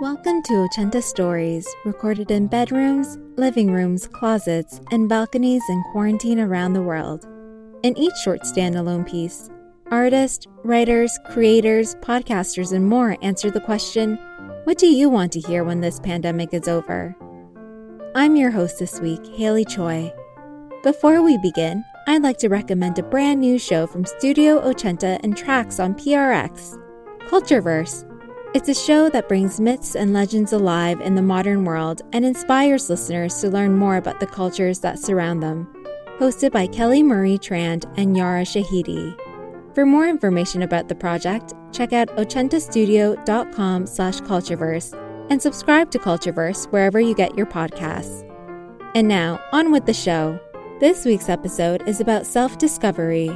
Welcome 0.00 0.44
to 0.44 0.52
Ochenta 0.52 1.02
Stories, 1.02 1.66
recorded 1.84 2.30
in 2.30 2.46
bedrooms, 2.46 3.18
living 3.34 3.72
rooms, 3.72 4.06
closets, 4.06 4.80
and 4.92 5.08
balconies 5.08 5.64
in 5.68 5.82
quarantine 5.90 6.38
around 6.38 6.74
the 6.74 6.82
world. 6.82 7.26
In 7.82 7.98
each 7.98 8.14
short 8.22 8.42
standalone 8.42 9.04
piece, 9.04 9.50
artists, 9.90 10.46
writers, 10.62 11.18
creators, 11.32 11.96
podcasters, 11.96 12.72
and 12.72 12.88
more 12.88 13.16
answer 13.22 13.50
the 13.50 13.60
question 13.60 14.20
What 14.62 14.78
do 14.78 14.86
you 14.86 15.08
want 15.08 15.32
to 15.32 15.40
hear 15.40 15.64
when 15.64 15.80
this 15.80 15.98
pandemic 15.98 16.54
is 16.54 16.68
over? 16.68 17.16
I'm 18.14 18.36
your 18.36 18.52
host 18.52 18.78
this 18.78 19.00
week, 19.00 19.26
Haley 19.34 19.64
Choi. 19.64 20.12
Before 20.84 21.22
we 21.22 21.38
begin, 21.38 21.82
I'd 22.06 22.22
like 22.22 22.38
to 22.38 22.48
recommend 22.48 23.00
a 23.00 23.02
brand 23.02 23.40
new 23.40 23.58
show 23.58 23.88
from 23.88 24.04
Studio 24.04 24.60
Ochenta 24.60 25.18
and 25.24 25.36
Tracks 25.36 25.80
on 25.80 25.94
PRX 25.94 26.80
Cultureverse 27.28 28.07
it's 28.54 28.68
a 28.68 28.74
show 28.74 29.10
that 29.10 29.28
brings 29.28 29.60
myths 29.60 29.94
and 29.94 30.12
legends 30.12 30.52
alive 30.52 31.00
in 31.00 31.14
the 31.14 31.22
modern 31.22 31.64
world 31.64 32.00
and 32.12 32.24
inspires 32.24 32.88
listeners 32.88 33.34
to 33.40 33.50
learn 33.50 33.76
more 33.76 33.96
about 33.96 34.20
the 34.20 34.26
cultures 34.26 34.80
that 34.80 34.98
surround 34.98 35.42
them. 35.42 35.70
Hosted 36.18 36.50
by 36.50 36.66
Kelly 36.66 37.02
Marie 37.02 37.38
Tran 37.38 37.84
and 37.98 38.16
Yara 38.16 38.42
Shahidi. 38.42 39.14
For 39.74 39.84
more 39.84 40.08
information 40.08 40.62
about 40.62 40.88
the 40.88 40.94
project, 40.94 41.52
check 41.72 41.92
out 41.92 42.08
ochentastudio.com 42.16 43.86
slash 43.86 44.20
cultureverse 44.20 45.28
and 45.30 45.40
subscribe 45.40 45.90
to 45.90 45.98
Cultureverse 45.98 46.72
wherever 46.72 46.98
you 46.98 47.14
get 47.14 47.36
your 47.36 47.46
podcasts. 47.46 48.24
And 48.94 49.06
now, 49.06 49.40
on 49.52 49.70
with 49.70 49.84
the 49.84 49.92
show. 49.92 50.40
This 50.80 51.04
week's 51.04 51.28
episode 51.28 51.86
is 51.86 52.00
about 52.00 52.26
self-discovery. 52.26 53.28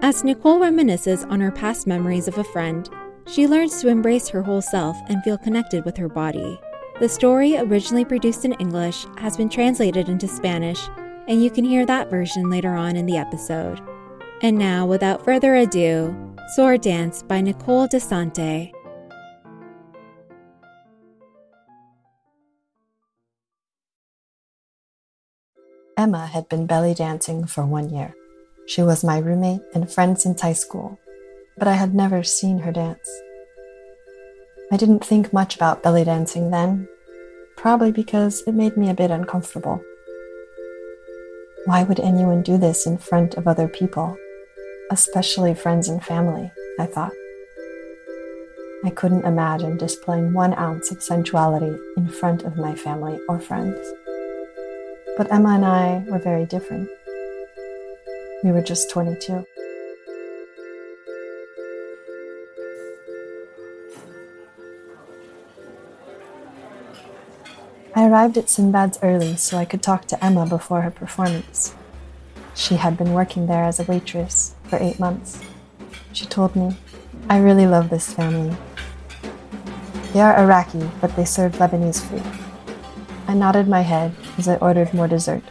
As 0.00 0.22
Nicole 0.22 0.60
reminisces 0.60 1.28
on 1.28 1.40
her 1.40 1.50
past 1.50 1.88
memories 1.88 2.28
of 2.28 2.38
a 2.38 2.44
friend, 2.44 2.88
she 3.30 3.46
learns 3.46 3.80
to 3.80 3.88
embrace 3.88 4.28
her 4.28 4.42
whole 4.42 4.62
self 4.62 4.96
and 5.08 5.22
feel 5.22 5.38
connected 5.38 5.84
with 5.84 5.96
her 5.96 6.08
body. 6.08 6.58
The 7.00 7.08
story, 7.08 7.56
originally 7.56 8.04
produced 8.04 8.44
in 8.44 8.54
English, 8.54 9.06
has 9.18 9.36
been 9.36 9.48
translated 9.48 10.08
into 10.08 10.26
Spanish, 10.26 10.88
and 11.28 11.42
you 11.42 11.50
can 11.50 11.64
hear 11.64 11.86
that 11.86 12.10
version 12.10 12.50
later 12.50 12.74
on 12.74 12.96
in 12.96 13.06
the 13.06 13.16
episode. 13.16 13.80
And 14.42 14.56
now, 14.56 14.86
without 14.86 15.24
further 15.24 15.54
ado, 15.56 16.16
Sword 16.54 16.80
Dance 16.80 17.22
by 17.22 17.40
Nicole 17.40 17.86
DeSante. 17.86 18.72
Emma 25.98 26.26
had 26.26 26.48
been 26.48 26.66
belly 26.66 26.94
dancing 26.94 27.44
for 27.44 27.66
one 27.66 27.90
year. 27.90 28.14
She 28.66 28.82
was 28.82 29.02
my 29.04 29.18
roommate 29.18 29.60
and 29.74 29.90
friend 29.90 30.18
since 30.18 30.40
high 30.40 30.52
school, 30.52 30.98
but 31.58 31.68
I 31.68 31.74
had 31.74 31.94
never 31.94 32.22
seen 32.22 32.60
her 32.60 32.72
dance. 32.72 33.08
I 34.70 34.76
didn't 34.76 35.04
think 35.04 35.32
much 35.32 35.56
about 35.56 35.82
belly 35.82 36.04
dancing 36.04 36.50
then, 36.50 36.88
probably 37.56 37.90
because 37.90 38.42
it 38.46 38.52
made 38.54 38.76
me 38.76 38.88
a 38.88 38.94
bit 38.94 39.10
uncomfortable. 39.10 39.82
Why 41.64 41.82
would 41.82 42.00
anyone 42.00 42.42
do 42.42 42.56
this 42.56 42.86
in 42.86 42.98
front 42.98 43.34
of 43.34 43.48
other 43.48 43.66
people, 43.66 44.16
especially 44.90 45.54
friends 45.54 45.88
and 45.88 46.02
family? 46.02 46.50
I 46.78 46.86
thought. 46.86 47.12
I 48.84 48.90
couldn't 48.90 49.24
imagine 49.24 49.76
displaying 49.76 50.32
one 50.32 50.54
ounce 50.54 50.92
of 50.92 51.02
sensuality 51.02 51.76
in 51.96 52.08
front 52.08 52.44
of 52.44 52.56
my 52.56 52.76
family 52.76 53.18
or 53.28 53.40
friends. 53.40 53.76
But 55.16 55.32
Emma 55.32 55.50
and 55.56 55.64
I 55.64 56.04
were 56.08 56.20
very 56.20 56.46
different. 56.46 56.88
We 58.44 58.52
were 58.52 58.62
just 58.62 58.88
22. 58.90 59.44
I 67.98 68.06
arrived 68.06 68.38
at 68.38 68.48
Sinbad's 68.48 69.00
early 69.02 69.34
so 69.34 69.58
I 69.58 69.64
could 69.64 69.82
talk 69.82 70.04
to 70.06 70.24
Emma 70.24 70.46
before 70.46 70.82
her 70.82 70.90
performance. 70.92 71.74
She 72.54 72.76
had 72.76 72.96
been 72.96 73.12
working 73.12 73.48
there 73.48 73.64
as 73.64 73.80
a 73.80 73.82
waitress 73.82 74.54
for 74.68 74.78
eight 74.80 75.00
months. 75.00 75.42
She 76.12 76.24
told 76.24 76.54
me, 76.54 76.76
I 77.28 77.38
really 77.38 77.66
love 77.66 77.90
this 77.90 78.12
family. 78.14 78.56
They 80.12 80.20
are 80.20 80.38
Iraqi, 80.38 80.88
but 81.00 81.16
they 81.16 81.24
serve 81.24 81.56
Lebanese 81.56 82.00
food. 82.00 82.22
I 83.26 83.34
nodded 83.34 83.66
my 83.66 83.80
head 83.80 84.14
as 84.36 84.46
I 84.46 84.54
ordered 84.58 84.94
more 84.94 85.08
dessert. 85.08 85.42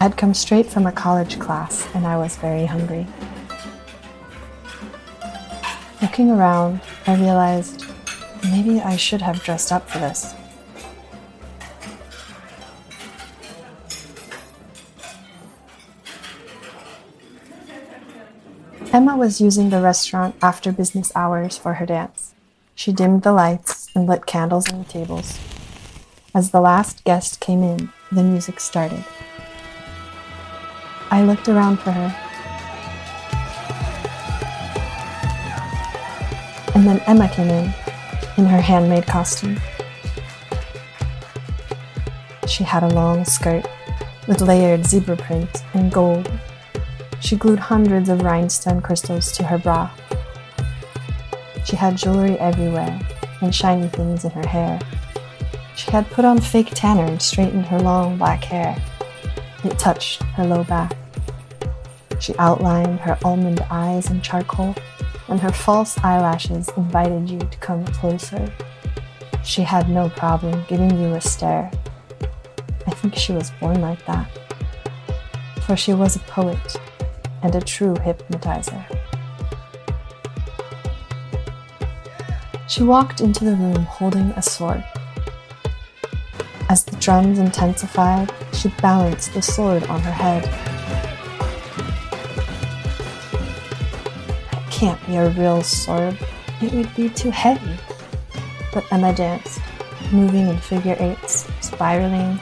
I'd 0.00 0.16
come 0.16 0.34
straight 0.34 0.66
from 0.66 0.86
a 0.86 0.92
college 0.92 1.40
class 1.40 1.84
and 1.96 2.06
I 2.06 2.16
was 2.16 2.36
very 2.36 2.66
hungry. 2.66 3.08
Looking 6.00 6.30
around, 6.30 6.80
I 7.08 7.16
realized 7.16 7.86
Maybe 8.64 8.80
I 8.80 8.96
should 8.96 9.20
have 9.20 9.42
dressed 9.42 9.70
up 9.70 9.90
for 9.90 9.98
this. 9.98 10.34
Emma 18.90 19.18
was 19.18 19.38
using 19.38 19.68
the 19.68 19.82
restaurant 19.82 20.34
after 20.40 20.72
business 20.72 21.12
hours 21.14 21.58
for 21.58 21.74
her 21.74 21.84
dance. 21.84 22.32
She 22.74 22.90
dimmed 22.90 23.22
the 23.22 23.32
lights 23.32 23.90
and 23.94 24.06
lit 24.06 24.24
candles 24.24 24.72
on 24.72 24.78
the 24.78 24.88
tables. 24.88 25.38
As 26.34 26.50
the 26.50 26.62
last 26.62 27.04
guest 27.04 27.40
came 27.40 27.62
in, 27.62 27.92
the 28.10 28.22
music 28.22 28.60
started. 28.60 29.04
I 31.10 31.22
looked 31.22 31.50
around 31.50 31.80
for 31.80 31.90
her. 31.90 32.16
And 36.74 36.86
then 36.86 37.00
Emma 37.06 37.28
came 37.28 37.50
in 37.50 37.74
in 38.36 38.46
her 38.46 38.60
handmade 38.60 39.06
costume. 39.06 39.60
She 42.46 42.64
had 42.64 42.82
a 42.82 42.88
long 42.88 43.24
skirt 43.24 43.66
with 44.26 44.40
layered 44.40 44.86
zebra 44.86 45.16
print 45.16 45.64
and 45.74 45.92
gold. 45.92 46.30
She 47.20 47.36
glued 47.36 47.58
hundreds 47.58 48.08
of 48.08 48.22
rhinestone 48.22 48.80
crystals 48.80 49.32
to 49.32 49.44
her 49.44 49.58
bra. 49.58 49.90
She 51.64 51.76
had 51.76 51.96
jewelry 51.96 52.38
everywhere 52.38 53.00
and 53.40 53.54
shiny 53.54 53.88
things 53.88 54.24
in 54.24 54.30
her 54.32 54.46
hair. 54.46 54.78
She 55.76 55.90
had 55.90 56.10
put 56.10 56.24
on 56.24 56.40
fake 56.40 56.70
tanner 56.74 57.04
and 57.04 57.20
straightened 57.20 57.66
her 57.66 57.80
long 57.80 58.18
black 58.18 58.44
hair. 58.44 58.76
It 59.64 59.78
touched 59.78 60.22
her 60.22 60.44
low 60.44 60.64
back. 60.64 60.96
She 62.20 62.36
outlined 62.38 63.00
her 63.00 63.18
almond 63.24 63.64
eyes 63.70 64.10
in 64.10 64.20
charcoal 64.20 64.74
and 65.28 65.40
her 65.40 65.52
false 65.52 65.98
eyelashes 65.98 66.68
invited 66.76 67.30
you 67.30 67.38
to 67.38 67.58
come 67.58 67.84
closer. 67.86 68.52
She 69.42 69.62
had 69.62 69.88
no 69.88 70.08
problem 70.10 70.64
giving 70.68 70.98
you 70.98 71.14
a 71.14 71.20
stare. 71.20 71.70
I 72.86 72.90
think 72.90 73.14
she 73.14 73.32
was 73.32 73.50
born 73.60 73.80
like 73.80 74.04
that. 74.06 74.28
For 75.66 75.76
she 75.76 75.94
was 75.94 76.16
a 76.16 76.20
poet 76.20 76.76
and 77.42 77.54
a 77.54 77.60
true 77.60 77.94
hypnotizer. 77.96 78.84
She 82.68 82.82
walked 82.82 83.20
into 83.20 83.44
the 83.44 83.56
room 83.56 83.84
holding 83.84 84.30
a 84.32 84.42
sword. 84.42 84.84
As 86.68 86.84
the 86.84 86.96
drums 86.96 87.38
intensified, 87.38 88.32
she 88.52 88.68
balanced 88.80 89.34
the 89.34 89.42
sword 89.42 89.84
on 89.84 90.00
her 90.00 90.10
head 90.10 90.73
can't 94.74 95.06
be 95.06 95.14
a 95.14 95.30
real 95.30 95.62
sword. 95.62 96.18
it 96.60 96.72
would 96.72 96.92
be 96.96 97.08
too 97.08 97.30
heavy. 97.30 97.78
But 98.72 98.84
Emma 98.90 99.14
danced, 99.14 99.60
moving 100.10 100.48
in 100.48 100.58
figure 100.58 100.96
eights, 100.98 101.46
spiraling, 101.60 102.40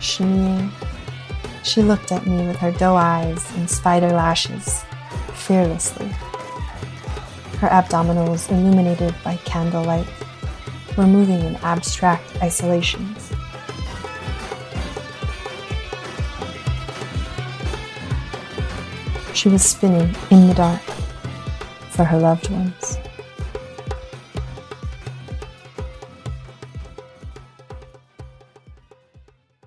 shimmying. 0.00 0.70
She 1.64 1.82
looked 1.82 2.10
at 2.10 2.26
me 2.26 2.46
with 2.46 2.56
her 2.56 2.72
doe 2.72 2.96
eyes 2.96 3.46
and 3.56 3.68
spider 3.68 4.08
lashes, 4.08 4.82
fearlessly. 5.34 6.08
Her 7.60 7.68
abdominals, 7.68 8.50
illuminated 8.50 9.14
by 9.22 9.36
candlelight, 9.44 10.08
were 10.96 11.06
moving 11.06 11.40
in 11.40 11.56
abstract 11.56 12.24
isolations. 12.42 13.30
She 19.34 19.50
was 19.50 19.62
spinning 19.62 20.16
in 20.30 20.48
the 20.48 20.54
dark 20.54 20.97
for 21.98 22.04
her 22.04 22.18
loved 22.20 22.48
ones. 22.48 22.96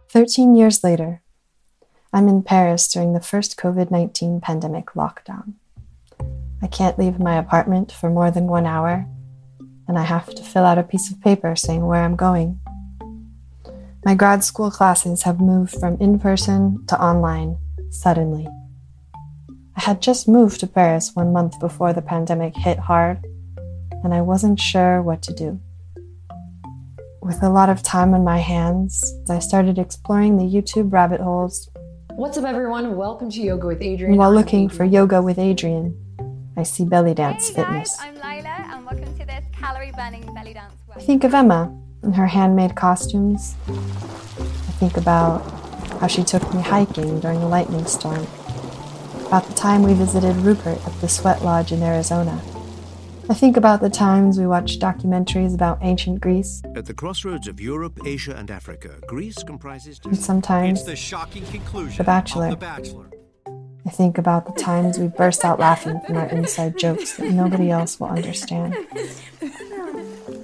Thirteen 0.07 0.55
years 0.55 0.81
later, 0.81 1.21
I'm 2.13 2.29
in 2.29 2.41
Paris 2.41 2.87
during 2.87 3.11
the 3.11 3.19
first 3.19 3.57
COVID 3.57 3.91
19 3.91 4.39
pandemic 4.39 4.91
lockdown. 4.95 5.55
I 6.61 6.67
can't 6.67 6.97
leave 6.97 7.19
my 7.19 7.35
apartment 7.35 7.91
for 7.91 8.09
more 8.09 8.31
than 8.31 8.47
one 8.47 8.65
hour, 8.65 9.05
and 9.89 9.99
I 9.99 10.03
have 10.03 10.33
to 10.33 10.41
fill 10.41 10.63
out 10.63 10.77
a 10.77 10.83
piece 10.83 11.11
of 11.11 11.19
paper 11.19 11.57
saying 11.57 11.85
where 11.85 12.01
I'm 12.01 12.15
going. 12.15 12.61
My 14.05 14.15
grad 14.15 14.45
school 14.45 14.71
classes 14.71 15.23
have 15.23 15.41
moved 15.41 15.77
from 15.77 15.97
in 15.99 16.17
person 16.17 16.85
to 16.87 16.95
online 16.97 17.57
suddenly. 17.89 18.47
I 19.81 19.85
had 19.85 19.99
just 19.99 20.27
moved 20.27 20.59
to 20.59 20.67
Paris 20.67 21.15
one 21.15 21.33
month 21.33 21.59
before 21.59 21.91
the 21.91 22.03
pandemic 22.03 22.55
hit 22.55 22.77
hard, 22.77 23.25
and 24.03 24.13
I 24.13 24.21
wasn't 24.21 24.59
sure 24.59 25.01
what 25.01 25.23
to 25.23 25.33
do. 25.33 25.59
With 27.23 27.41
a 27.41 27.49
lot 27.49 27.67
of 27.67 27.81
time 27.81 28.13
on 28.13 28.23
my 28.23 28.37
hands, 28.37 29.03
I 29.27 29.39
started 29.39 29.79
exploring 29.79 30.37
the 30.37 30.43
YouTube 30.43 30.93
rabbit 30.93 31.19
holes. 31.19 31.67
What's 32.11 32.37
up, 32.37 32.45
everyone? 32.45 32.95
Welcome 32.95 33.31
to 33.31 33.41
Yoga 33.41 33.65
with 33.65 33.79
Adriene. 33.79 34.17
While 34.17 34.29
I'm 34.29 34.35
looking 34.35 34.69
for 34.69 34.85
Yoga 34.85 35.19
with 35.19 35.37
Adriene, 35.37 35.97
I 36.55 36.61
see 36.61 36.85
belly 36.85 37.15
dance 37.15 37.47
hey 37.47 37.55
fitness. 37.55 37.97
guys, 37.97 38.07
I'm 38.07 38.13
Lila 38.13 38.75
and 38.75 38.85
welcome 38.85 39.17
to 39.17 39.25
this 39.25 39.43
calorie 39.51 39.93
burning 39.93 40.31
belly 40.35 40.53
dance 40.53 40.75
World. 40.87 41.01
I 41.01 41.03
think 41.03 41.23
of 41.23 41.33
Emma 41.33 41.75
and 42.03 42.15
her 42.15 42.27
handmade 42.27 42.75
costumes. 42.75 43.55
I 43.67 44.73
think 44.77 44.97
about 44.97 45.39
how 45.99 46.05
she 46.05 46.23
took 46.23 46.53
me 46.53 46.61
hiking 46.61 47.19
during 47.19 47.41
a 47.41 47.47
lightning 47.47 47.87
storm. 47.87 48.27
About 49.31 49.47
the 49.47 49.53
time 49.53 49.83
we 49.83 49.93
visited 49.93 50.35
Rupert 50.35 50.85
at 50.85 50.99
the 50.99 51.07
Sweat 51.07 51.41
Lodge 51.41 51.71
in 51.71 51.81
Arizona. 51.81 52.41
I 53.29 53.33
think 53.33 53.55
about 53.55 53.79
the 53.79 53.89
times 53.89 54.37
we 54.37 54.45
watched 54.45 54.81
documentaries 54.81 55.55
about 55.55 55.77
ancient 55.81 56.19
Greece, 56.19 56.61
At 56.75 56.85
the 56.85 56.93
crossroads 56.93 57.47
of 57.47 57.61
Europe, 57.61 57.97
Asia, 58.05 58.35
and 58.35 58.51
Africa, 58.51 58.99
Greece 59.07 59.41
comprises. 59.41 60.01
and 60.03 60.17
sometimes 60.17 60.83
the 60.83 60.97
shocking 60.97 61.45
conclusion 61.45 61.97
The 61.97 62.03
Bachelor. 62.03 62.49
The 62.49 62.57
Bachelor. 62.57 63.09
I 63.85 63.89
think 63.89 64.17
about 64.17 64.53
the 64.53 64.61
times 64.61 64.99
we 64.99 65.07
burst 65.07 65.45
out 65.45 65.59
laughing 65.59 66.01
from 66.05 66.17
our 66.17 66.27
inside 66.27 66.77
jokes 66.77 67.15
that 67.15 67.31
nobody 67.31 67.71
else 67.71 68.01
will 68.01 68.07
understand. 68.09 68.75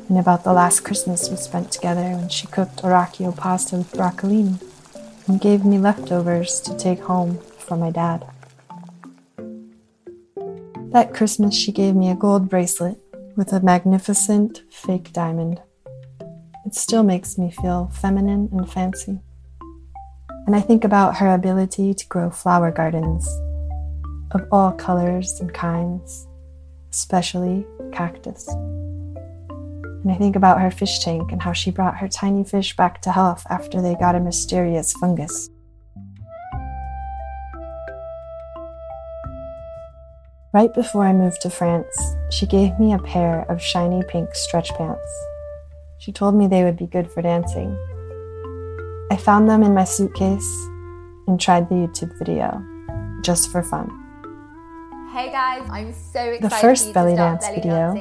And 0.07 0.17
about 0.17 0.45
the 0.45 0.53
last 0.53 0.85
Christmas 0.85 1.29
we 1.29 1.35
spent 1.35 1.73
together 1.73 2.03
when 2.03 2.29
she 2.29 2.47
cooked 2.47 2.77
orecchio 2.83 3.35
pasta 3.35 3.75
with 3.75 3.91
broccolini 3.91 4.61
and 5.27 5.41
gave 5.41 5.65
me 5.65 5.77
leftovers 5.77 6.61
to 6.61 6.73
take 6.77 7.01
home 7.01 7.39
for 7.59 7.75
my 7.75 7.91
dad. 7.91 8.25
That 10.91 11.13
Christmas, 11.13 11.55
she 11.55 11.71
gave 11.71 11.95
me 11.95 12.09
a 12.09 12.15
gold 12.15 12.49
bracelet 12.49 12.97
with 13.35 13.53
a 13.53 13.61
magnificent 13.61 14.63
fake 14.71 15.13
diamond. 15.13 15.61
It 16.65 16.75
still 16.75 17.03
makes 17.03 17.37
me 17.37 17.51
feel 17.51 17.91
feminine 17.93 18.49
and 18.51 18.69
fancy 18.69 19.19
and 20.47 20.55
I 20.55 20.61
think 20.61 20.85
about 20.85 21.17
her 21.17 21.33
ability 21.33 21.93
to 21.93 22.07
grow 22.07 22.29
flower 22.29 22.71
gardens 22.71 23.27
of 24.31 24.47
all 24.49 24.71
colors 24.71 25.39
and 25.41 25.53
kinds, 25.53 26.25
especially 26.89 27.67
cactus. 27.91 28.47
And 28.47 30.09
I 30.09 30.15
think 30.15 30.37
about 30.37 30.61
her 30.61 30.71
fish 30.71 30.99
tank 30.99 31.33
and 31.33 31.41
how 31.41 31.51
she 31.51 31.69
brought 31.69 31.97
her 31.97 32.07
tiny 32.07 32.45
fish 32.45 32.77
back 32.77 33.01
to 33.01 33.11
health 33.11 33.45
after 33.49 33.81
they 33.81 33.95
got 33.95 34.15
a 34.15 34.21
mysterious 34.21 34.93
fungus. 34.93 35.49
Right 40.57 40.73
before 40.73 41.05
I 41.05 41.13
moved 41.13 41.41
to 41.41 41.51
France, 41.51 42.15
she 42.31 42.47
gave 42.47 42.79
me 42.79 42.91
a 42.91 42.97
pair 42.97 43.45
of 43.47 43.61
shiny 43.61 44.01
pink 44.07 44.33
stretch 44.33 44.73
pants. 44.73 45.11
She 45.99 46.11
told 46.11 46.33
me 46.33 46.47
they 46.47 46.63
would 46.63 46.77
be 46.77 46.87
good 46.87 47.11
for 47.11 47.21
dancing, 47.21 47.77
I 49.11 49.17
found 49.17 49.47
them 49.47 49.61
in 49.61 49.75
my 49.75 49.83
suitcase 49.83 50.51
and 51.27 51.39
tried 51.39 51.69
the 51.69 51.75
YouTube 51.75 52.17
video 52.17 52.59
just 53.21 53.51
for 53.51 53.61
fun. 53.61 53.87
Hey 55.13 55.29
guys, 55.29 55.61
I'm 55.69 55.93
so 55.93 56.21
excited. 56.21 56.41
The 56.41 56.49
first 56.49 56.91
belly 56.91 57.15
dance 57.15 57.45
belly 57.45 57.61
video 57.61 57.93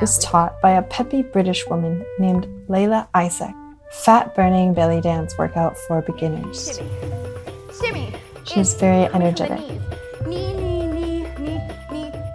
was 0.00 0.18
taught 0.18 0.60
by 0.60 0.72
a 0.72 0.82
peppy 0.82 1.22
British 1.22 1.68
woman 1.68 2.04
named 2.18 2.48
Layla 2.68 3.06
Isaac. 3.14 3.54
Fat 3.92 4.34
burning 4.34 4.74
belly 4.74 5.00
dance 5.00 5.38
workout 5.38 5.78
for 5.86 6.02
beginners. 6.02 6.78
Shimmy, 6.78 6.90
shimmy. 7.80 8.14
She 8.42 8.58
was 8.58 8.74
very 8.74 9.04
energetic. 9.14 9.62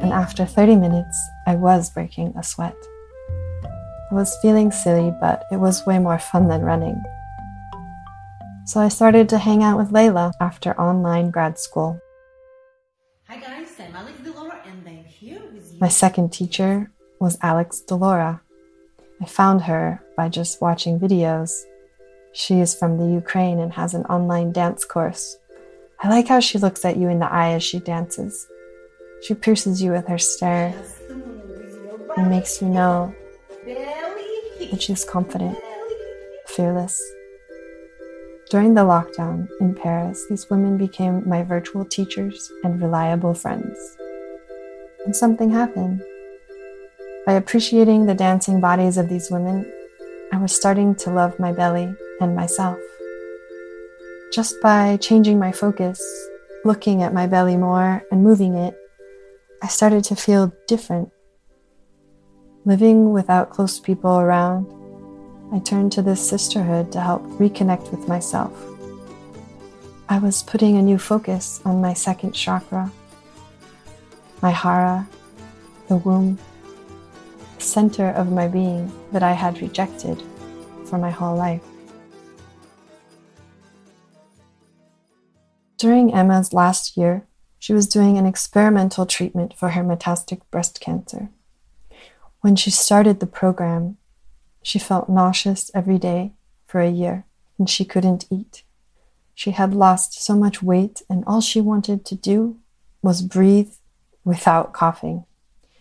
And 0.01 0.11
after 0.11 0.45
30 0.45 0.77
minutes, 0.77 1.29
I 1.45 1.55
was 1.55 1.91
breaking 1.91 2.33
a 2.35 2.41
sweat. 2.41 2.75
I 4.11 4.15
was 4.15 4.35
feeling 4.41 4.71
silly, 4.71 5.13
but 5.21 5.45
it 5.51 5.57
was 5.57 5.85
way 5.85 5.99
more 5.99 6.17
fun 6.17 6.47
than 6.47 6.63
running. 6.63 7.01
So 8.65 8.79
I 8.79 8.89
started 8.89 9.29
to 9.29 9.37
hang 9.37 9.61
out 9.61 9.77
with 9.77 9.91
Layla 9.91 10.33
after 10.41 10.79
online 10.81 11.29
grad 11.29 11.59
school. 11.59 11.99
Hi 13.27 13.37
guys, 13.37 13.79
I'm 13.79 13.95
Alex 13.95 14.19
Delora 14.23 14.59
and 14.65 14.87
I'm 14.87 15.03
here 15.05 15.39
with 15.53 15.71
you. 15.73 15.79
My 15.79 15.87
second 15.87 16.33
teacher 16.33 16.91
was 17.19 17.37
Alex 17.41 17.79
Delora. 17.81 18.41
I 19.21 19.25
found 19.25 19.61
her 19.61 20.03
by 20.17 20.29
just 20.29 20.61
watching 20.61 20.99
videos. 20.99 21.51
She 22.33 22.59
is 22.59 22.73
from 22.73 22.97
the 22.97 23.13
Ukraine 23.13 23.59
and 23.59 23.73
has 23.73 23.93
an 23.93 24.05
online 24.05 24.51
dance 24.51 24.83
course. 24.83 25.37
I 26.01 26.09
like 26.09 26.27
how 26.27 26.39
she 26.39 26.57
looks 26.57 26.83
at 26.85 26.97
you 26.97 27.07
in 27.07 27.19
the 27.19 27.31
eye 27.31 27.51
as 27.53 27.63
she 27.63 27.79
dances. 27.79 28.47
She 29.21 29.35
pierces 29.35 29.81
you 29.81 29.91
with 29.91 30.07
her 30.07 30.17
stare 30.17 30.73
and 32.17 32.29
makes 32.29 32.61
you 32.61 32.69
know 32.69 33.13
that 33.65 34.81
she's 34.81 35.05
confident, 35.05 35.57
fearless. 36.47 36.99
During 38.49 38.73
the 38.73 38.81
lockdown 38.81 39.47
in 39.59 39.75
Paris, 39.75 40.25
these 40.27 40.49
women 40.49 40.77
became 40.77 41.27
my 41.29 41.43
virtual 41.43 41.85
teachers 41.85 42.51
and 42.63 42.81
reliable 42.81 43.33
friends. 43.33 43.77
And 45.05 45.15
something 45.15 45.51
happened. 45.51 46.03
By 47.25 47.33
appreciating 47.33 48.07
the 48.07 48.15
dancing 48.15 48.59
bodies 48.59 48.97
of 48.97 49.07
these 49.07 49.29
women, 49.29 49.71
I 50.33 50.37
was 50.37 50.55
starting 50.55 50.95
to 50.95 51.11
love 51.11 51.39
my 51.39 51.51
belly 51.51 51.93
and 52.19 52.35
myself. 52.35 52.79
Just 54.33 54.55
by 54.61 54.97
changing 54.97 55.37
my 55.37 55.51
focus, 55.51 56.01
looking 56.65 57.03
at 57.03 57.13
my 57.13 57.27
belly 57.27 57.57
more 57.57 58.03
and 58.11 58.23
moving 58.23 58.55
it, 58.55 58.75
I 59.63 59.67
started 59.67 60.03
to 60.05 60.15
feel 60.15 60.51
different. 60.67 61.11
Living 62.65 63.11
without 63.11 63.51
close 63.51 63.79
people 63.79 64.19
around, 64.19 64.65
I 65.53 65.59
turned 65.59 65.91
to 65.91 66.01
this 66.01 66.27
sisterhood 66.27 66.91
to 66.93 66.99
help 66.99 67.21
reconnect 67.37 67.91
with 67.91 68.07
myself. 68.07 68.51
I 70.09 70.17
was 70.17 70.41
putting 70.41 70.77
a 70.77 70.81
new 70.81 70.97
focus 70.97 71.61
on 71.63 71.79
my 71.79 71.93
second 71.93 72.31
chakra, 72.31 72.91
my 74.41 74.49
hara, 74.49 75.07
the 75.89 75.97
womb, 75.97 76.39
the 77.57 77.63
center 77.63 78.09
of 78.09 78.31
my 78.31 78.47
being 78.47 78.91
that 79.11 79.21
I 79.21 79.33
had 79.33 79.61
rejected 79.61 80.23
for 80.85 80.97
my 80.97 81.11
whole 81.11 81.35
life. 81.35 81.61
During 85.77 86.13
Emma's 86.13 86.51
last 86.51 86.97
year, 86.97 87.27
she 87.61 87.73
was 87.73 87.85
doing 87.85 88.17
an 88.17 88.25
experimental 88.25 89.05
treatment 89.05 89.53
for 89.55 89.69
her 89.69 89.83
metastatic 89.83 90.41
breast 90.49 90.81
cancer. 90.81 91.29
When 92.39 92.55
she 92.55 92.71
started 92.71 93.19
the 93.19 93.27
program, 93.27 93.97
she 94.63 94.79
felt 94.79 95.07
nauseous 95.07 95.69
every 95.75 95.99
day 95.99 96.31
for 96.65 96.81
a 96.81 96.89
year 96.89 97.23
and 97.59 97.69
she 97.69 97.85
couldn't 97.85 98.25
eat. 98.31 98.63
She 99.35 99.51
had 99.51 99.75
lost 99.75 100.23
so 100.25 100.35
much 100.35 100.63
weight, 100.63 101.03
and 101.07 101.23
all 101.27 101.39
she 101.39 101.61
wanted 101.61 102.03
to 102.05 102.15
do 102.15 102.57
was 103.03 103.21
breathe 103.21 103.73
without 104.25 104.73
coughing 104.73 105.25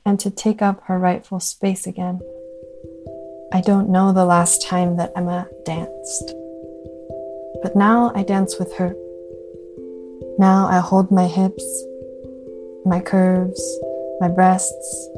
and 0.04 0.20
to 0.20 0.30
take 0.30 0.60
up 0.60 0.82
her 0.84 0.98
rightful 0.98 1.40
space 1.40 1.86
again. 1.86 2.20
I 3.54 3.62
don't 3.62 3.88
know 3.88 4.12
the 4.12 4.26
last 4.26 4.66
time 4.66 4.96
that 4.98 5.12
Emma 5.16 5.48
danced, 5.64 6.34
but 7.62 7.74
now 7.74 8.12
I 8.14 8.22
dance 8.22 8.58
with 8.58 8.74
her. 8.76 8.94
Now 10.40 10.68
I 10.68 10.78
hold 10.78 11.10
my 11.10 11.26
hips, 11.26 11.84
my 12.86 12.98
curves, 12.98 13.60
my 14.20 14.28
breasts, 14.28 15.08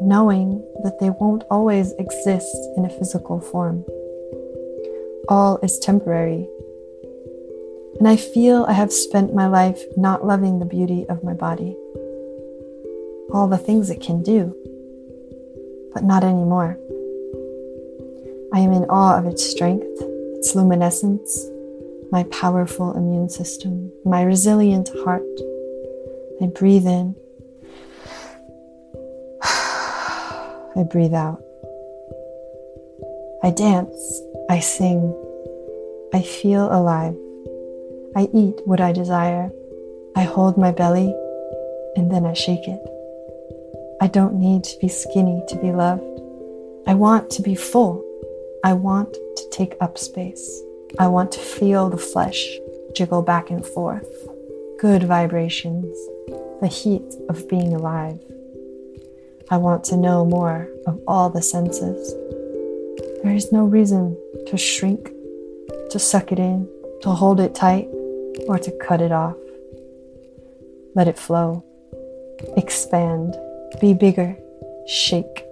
knowing 0.00 0.60
that 0.82 0.98
they 0.98 1.10
won't 1.10 1.44
always 1.52 1.92
exist 2.00 2.56
in 2.76 2.84
a 2.84 2.90
physical 2.90 3.38
form. 3.38 3.84
All 5.28 5.60
is 5.62 5.78
temporary. 5.78 6.48
And 8.00 8.08
I 8.08 8.16
feel 8.16 8.64
I 8.64 8.72
have 8.72 8.92
spent 8.92 9.32
my 9.32 9.46
life 9.46 9.80
not 9.96 10.26
loving 10.26 10.58
the 10.58 10.66
beauty 10.66 11.06
of 11.08 11.22
my 11.22 11.32
body, 11.32 11.76
all 13.32 13.46
the 13.46 13.62
things 13.64 13.88
it 13.88 14.00
can 14.00 14.20
do, 14.20 14.52
but 15.94 16.02
not 16.02 16.24
anymore. 16.24 16.76
I 18.52 18.58
am 18.58 18.72
in 18.72 18.82
awe 18.90 19.16
of 19.16 19.26
its 19.26 19.48
strength, 19.48 19.86
its 20.34 20.56
luminescence, 20.56 21.50
my 22.10 22.24
powerful 22.24 22.96
immune 22.96 23.28
system, 23.28 23.92
my 24.04 24.22
resilient 24.22 24.90
heart. 25.04 25.22
I 26.40 26.46
breathe 26.46 26.86
in. 26.86 27.16
I 29.42 30.84
breathe 30.90 31.14
out. 31.14 31.42
I 33.42 33.50
dance. 33.50 34.22
I 34.48 34.60
sing. 34.60 35.14
I 36.12 36.22
feel 36.22 36.66
alive. 36.72 37.16
I 38.16 38.28
eat 38.32 38.60
what 38.64 38.80
I 38.80 38.92
desire. 38.92 39.50
I 40.14 40.22
hold 40.22 40.56
my 40.56 40.72
belly 40.72 41.14
and 41.96 42.10
then 42.10 42.24
I 42.24 42.32
shake 42.32 42.66
it. 42.66 42.82
I 44.00 44.06
don't 44.06 44.34
need 44.34 44.64
to 44.64 44.78
be 44.78 44.88
skinny 44.88 45.42
to 45.48 45.56
be 45.56 45.72
loved. 45.72 46.20
I 46.86 46.94
want 46.94 47.30
to 47.30 47.42
be 47.42 47.54
full. 47.54 48.04
I 48.62 48.72
want 48.74 49.12
to 49.12 49.50
take 49.50 49.74
up 49.80 49.98
space. 49.98 50.62
I 50.98 51.08
want 51.08 51.32
to 51.32 51.40
feel 51.40 51.90
the 51.90 51.98
flesh 51.98 52.46
jiggle 52.94 53.22
back 53.22 53.50
and 53.50 53.64
forth. 53.64 54.08
Good 54.78 55.02
vibrations, 55.02 55.94
the 56.60 56.68
heat 56.68 57.04
of 57.28 57.48
being 57.48 57.74
alive. 57.74 58.18
I 59.50 59.58
want 59.58 59.84
to 59.84 59.96
know 59.96 60.24
more 60.24 60.68
of 60.86 60.98
all 61.06 61.28
the 61.28 61.42
senses. 61.42 62.14
There 63.22 63.34
is 63.34 63.52
no 63.52 63.64
reason 63.64 64.16
to 64.46 64.56
shrink, 64.56 65.10
to 65.90 65.98
suck 65.98 66.32
it 66.32 66.38
in, 66.38 66.68
to 67.02 67.10
hold 67.10 67.40
it 67.40 67.54
tight, 67.54 67.88
or 68.48 68.58
to 68.58 68.70
cut 68.78 69.00
it 69.00 69.12
off. 69.12 69.36
Let 70.94 71.08
it 71.08 71.18
flow, 71.18 71.62
expand, 72.56 73.36
be 73.80 73.92
bigger, 73.92 74.36
shake, 74.86 75.44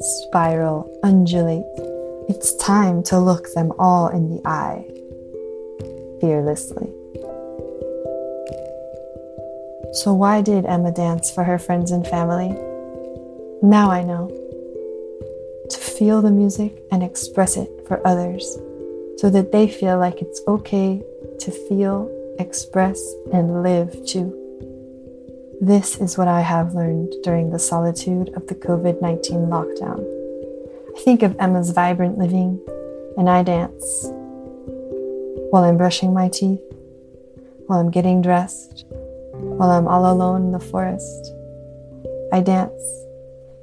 spiral, 0.00 0.98
undulate. 1.02 1.64
It's 2.28 2.56
time 2.56 3.04
to 3.04 3.20
look 3.20 3.52
them 3.54 3.72
all 3.78 4.08
in 4.08 4.28
the 4.28 4.42
eye, 4.44 4.84
fearlessly. 6.20 6.92
So, 9.92 10.12
why 10.12 10.42
did 10.42 10.66
Emma 10.66 10.90
dance 10.90 11.30
for 11.30 11.44
her 11.44 11.58
friends 11.58 11.92
and 11.92 12.04
family? 12.04 12.48
Now 13.62 13.90
I 13.92 14.02
know. 14.02 14.26
To 15.70 15.78
feel 15.78 16.20
the 16.20 16.32
music 16.32 16.82
and 16.90 17.02
express 17.02 17.56
it 17.56 17.70
for 17.86 18.04
others 18.04 18.58
so 19.18 19.30
that 19.30 19.52
they 19.52 19.68
feel 19.68 19.98
like 19.98 20.20
it's 20.20 20.40
okay 20.48 21.02
to 21.38 21.50
feel, 21.50 22.10
express, 22.40 23.00
and 23.32 23.62
live 23.62 24.04
too. 24.04 24.34
This 25.60 25.98
is 25.98 26.18
what 26.18 26.28
I 26.28 26.40
have 26.40 26.74
learned 26.74 27.14
during 27.22 27.50
the 27.50 27.58
solitude 27.58 28.30
of 28.34 28.48
the 28.48 28.56
COVID 28.56 29.00
19 29.00 29.46
lockdown. 29.46 30.15
Think 31.04 31.22
of 31.22 31.36
Emma's 31.38 31.70
vibrant 31.70 32.18
living, 32.18 32.60
and 33.16 33.30
I 33.30 33.42
dance 33.42 34.08
while 35.50 35.64
I'm 35.64 35.76
brushing 35.76 36.12
my 36.12 36.28
teeth, 36.28 36.60
while 37.66 37.78
I'm 37.78 37.90
getting 37.90 38.22
dressed, 38.22 38.84
while 38.90 39.70
I'm 39.70 39.86
all 39.86 40.12
alone 40.12 40.46
in 40.46 40.52
the 40.52 40.60
forest. 40.60 41.32
I 42.32 42.40
dance, 42.40 42.82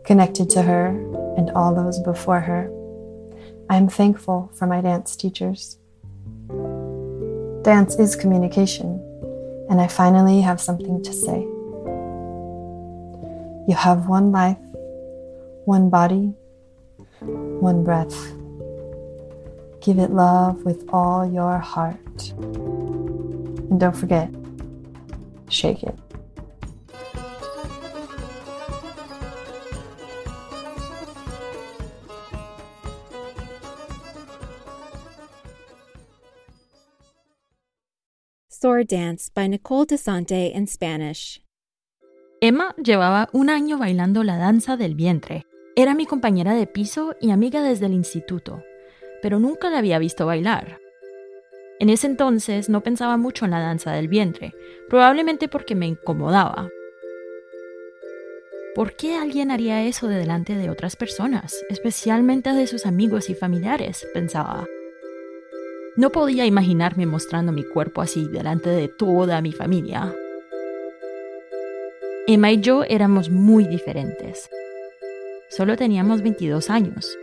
connected 0.05 0.49
to 0.51 0.61
her 0.61 0.87
and 1.35 1.49
all 1.51 1.75
those 1.75 1.99
before 1.99 2.39
her. 2.39 2.71
I 3.69 3.77
am 3.77 3.89
thankful 3.89 4.51
for 4.53 4.67
my 4.67 4.81
dance 4.81 5.15
teachers. 5.15 5.77
Dance 7.63 7.95
is 7.95 8.15
communication, 8.15 9.01
and 9.69 9.81
I 9.81 9.87
finally 9.87 10.41
have 10.41 10.61
something 10.61 11.01
to 11.03 11.13
say. 11.13 11.41
You 13.67 13.75
have 13.75 14.07
one 14.07 14.31
life, 14.31 14.57
one 15.65 15.89
body, 15.89 16.35
one 17.25 17.83
breath. 17.83 18.33
Give 19.81 19.99
it 19.99 20.11
love 20.11 20.63
with 20.63 20.85
all 20.89 21.29
your 21.29 21.57
heart. 21.57 22.33
And 23.69 23.79
don't 23.79 23.95
forget, 23.95 24.29
shake 25.49 25.83
it. 25.83 25.97
Sword 38.49 38.87
Dance 38.87 39.27
by 39.27 39.47
Nicole 39.47 39.85
Desante 39.85 40.53
in 40.53 40.67
Spanish. 40.67 41.41
Emma 42.41 42.73
llevaba 42.77 43.27
un 43.33 43.49
año 43.49 43.77
bailando 43.77 44.23
la 44.23 44.37
danza 44.37 44.77
del 44.77 44.95
vientre. 44.95 45.45
Era 45.75 45.95
mi 45.95 46.05
compañera 46.05 46.53
de 46.53 46.67
piso 46.67 47.15
y 47.19 47.31
amiga 47.31 47.63
desde 47.63 47.87
el 47.87 47.93
instituto, 47.93 48.63
pero 49.23 49.39
nunca 49.39 49.71
la 49.71 49.79
había 49.79 49.97
visto 49.97 50.27
bailar. 50.27 50.79
En 51.79 51.89
ese 51.89 52.05
entonces 52.05 52.69
no 52.69 52.81
pensaba 52.81 53.17
mucho 53.17 53.45
en 53.45 53.51
la 53.51 53.59
danza 53.59 53.91
del 53.91 54.07
vientre, 54.07 54.53
probablemente 54.87 55.47
porque 55.47 55.73
me 55.73 55.87
incomodaba. 55.87 56.69
¿Por 58.75 58.93
qué 58.93 59.15
alguien 59.15 59.49
haría 59.49 59.83
eso 59.83 60.07
de 60.07 60.17
delante 60.17 60.55
de 60.55 60.69
otras 60.69 60.95
personas, 60.95 61.65
especialmente 61.71 62.53
de 62.53 62.67
sus 62.67 62.85
amigos 62.85 63.31
y 63.31 63.33
familiares? 63.33 64.07
pensaba. 64.13 64.67
No 65.95 66.11
podía 66.11 66.45
imaginarme 66.45 67.07
mostrando 67.07 67.51
mi 67.51 67.63
cuerpo 67.63 68.01
así 68.01 68.27
delante 68.27 68.69
de 68.69 68.89
toda 68.89 69.41
mi 69.41 69.53
familia. 69.53 70.13
Emma 72.27 72.51
y 72.51 72.61
yo 72.61 72.83
éramos 72.83 73.31
muy 73.31 73.67
diferentes. 73.67 74.49
Solo 75.55 75.77
teníamos 75.77 76.23
22 76.23 76.71
años. 76.71 77.15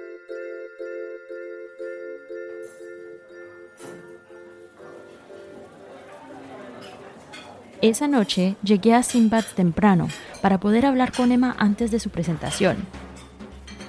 Esa 7.83 8.07
noche 8.07 8.55
llegué 8.63 8.95
a 8.95 9.03
Sinbad 9.03 9.45
temprano 9.57 10.07
para 10.43 10.61
poder 10.61 10.87
hablar 10.87 11.13
con 11.13 11.33
Emma 11.33 11.57
antes 11.59 11.91
de 11.91 11.99
su 11.99 12.11
presentación. 12.11 12.77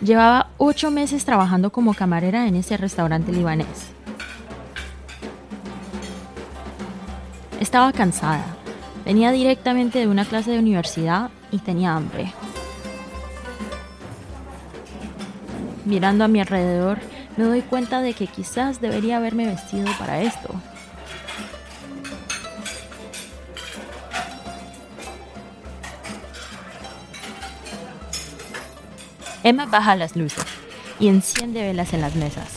Llevaba 0.02 0.50
ocho 0.58 0.90
meses 0.90 1.24
trabajando 1.24 1.72
como 1.72 1.94
camarera 1.94 2.48
en 2.48 2.56
ese 2.56 2.78
restaurante 2.78 3.32
libanés. 3.32 3.92
Estaba 7.60 7.92
cansada. 7.92 8.46
Venía 9.06 9.32
directamente 9.32 10.00
de 10.00 10.08
una 10.08 10.26
clase 10.26 10.50
de 10.50 10.58
universidad 10.58 11.30
y 11.52 11.60
tenía 11.60 11.94
hambre. 11.94 12.34
Mirando 15.92 16.24
a 16.24 16.30
mi 16.30 16.40
alrededor, 16.40 17.00
me 17.36 17.44
doy 17.44 17.62
cuenta 17.64 18.02
de 18.02 18.14
que 18.14 18.26
quizás 18.26 18.80
debería 18.80 19.18
haberme 19.18 19.46
vestido 19.46 19.92
para 20.00 20.22
esto. 20.22 20.50
Emma 29.44 29.66
baja 29.66 29.98
las 29.98 30.16
luces 30.16 30.46
y 30.98 31.10
enciende 31.10 31.62
velas 31.62 31.92
en 31.92 32.00
las 32.00 32.16
mesas. 32.16 32.48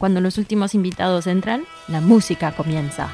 Cuando 0.00 0.20
los 0.20 0.36
últimos 0.36 0.74
invitados 0.74 1.28
entran, 1.28 1.62
la 1.86 2.00
música 2.00 2.50
comienza. 2.50 3.10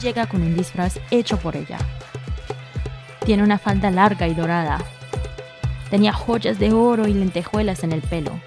Llega 0.00 0.26
con 0.26 0.42
un 0.42 0.56
disfraz 0.56 0.98
hecho 1.10 1.36
por 1.36 1.56
ella. 1.56 1.78
Tiene 3.24 3.42
una 3.42 3.58
falda 3.58 3.90
larga 3.90 4.26
y 4.26 4.34
dorada. 4.34 4.78
Tenía 5.90 6.12
joyas 6.12 6.58
de 6.58 6.72
oro 6.72 7.06
y 7.06 7.14
lentejuelas 7.14 7.84
en 7.84 7.92
el 7.92 8.00
pelo. 8.00 8.40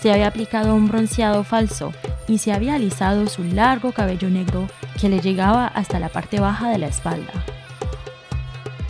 Se 0.00 0.12
había 0.12 0.26
aplicado 0.26 0.74
un 0.74 0.88
bronceado 0.88 1.44
falso 1.44 1.92
y 2.26 2.38
se 2.38 2.52
había 2.52 2.74
alisado 2.74 3.28
su 3.28 3.44
largo 3.44 3.92
cabello 3.92 4.28
negro 4.30 4.66
que 5.00 5.08
le 5.08 5.20
llegaba 5.20 5.66
hasta 5.66 6.00
la 6.00 6.08
parte 6.08 6.40
baja 6.40 6.70
de 6.70 6.78
la 6.78 6.88
espalda. 6.88 7.32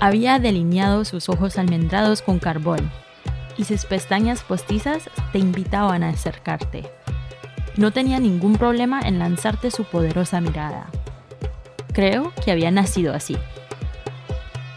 Había 0.00 0.38
delineado 0.38 1.04
sus 1.04 1.28
ojos 1.28 1.58
almendrados 1.58 2.22
con 2.22 2.38
carbón 2.38 2.90
y 3.56 3.64
sus 3.64 3.84
pestañas 3.84 4.42
postizas 4.42 5.08
te 5.32 5.38
invitaban 5.38 6.02
a 6.02 6.08
acercarte. 6.08 6.90
No 7.76 7.90
tenía 7.90 8.18
ningún 8.18 8.56
problema 8.56 9.00
en 9.00 9.18
lanzarte 9.18 9.70
su 9.70 9.84
poderosa 9.84 10.40
mirada. 10.40 10.86
Creo 11.92 12.32
que 12.44 12.52
había 12.52 12.70
nacido 12.70 13.14
así. 13.14 13.36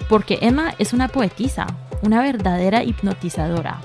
Porque 0.10 0.40
Emma 0.42 0.74
es 0.80 0.94
una 0.94 1.08
poetisa, 1.08 1.68
una 2.02 2.22
verdadera 2.22 2.84
hipnotizadora. 2.84 3.80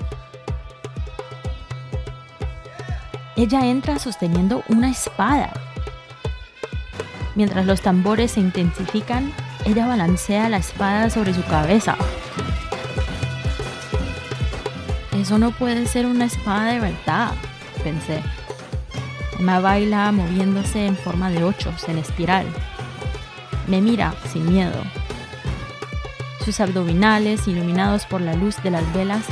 ella 3.41 3.65
entra 3.65 3.97
sosteniendo 3.97 4.63
una 4.67 4.89
espada. 4.89 5.51
Mientras 7.35 7.65
los 7.65 7.81
tambores 7.81 8.31
se 8.31 8.39
intensifican, 8.39 9.33
ella 9.65 9.87
balancea 9.87 10.49
la 10.49 10.57
espada 10.57 11.09
sobre 11.09 11.33
su 11.33 11.43
cabeza. 11.45 11.95
Eso 15.13 15.37
no 15.37 15.51
puede 15.51 15.87
ser 15.87 16.05
una 16.05 16.25
espada 16.25 16.71
de 16.71 16.79
verdad, 16.79 17.31
pensé. 17.83 18.21
Emma 19.41 19.59
baila 19.59 20.11
moviéndose 20.11 20.85
en 20.85 20.95
forma 20.95 21.31
de 21.31 21.43
ochos 21.43 21.89
en 21.89 21.97
espiral. 21.97 22.45
Me 23.65 23.81
mira 23.81 24.13
sin 24.31 24.47
miedo. 24.47 24.83
Sus 26.45 26.59
abdominales, 26.59 27.47
iluminados 27.47 28.05
por 28.05 28.21
la 28.21 28.35
luz 28.35 28.61
de 28.61 28.69
las 28.69 28.93
velas, 28.93 29.25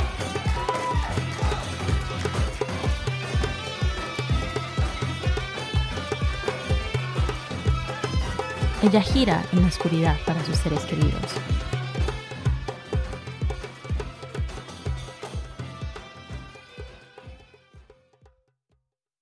Ella 8.82 9.02
gira 9.02 9.44
en 9.52 9.60
la 9.60 9.68
oscuridad 9.68 10.16
para 10.26 10.44
sus 10.44 10.56
seres 10.56 10.80
queridos. 10.86 11.36